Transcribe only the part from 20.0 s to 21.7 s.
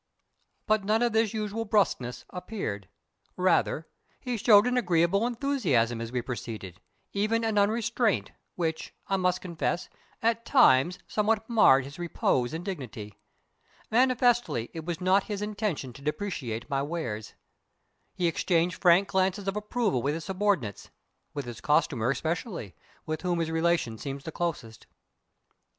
with his subordinates with his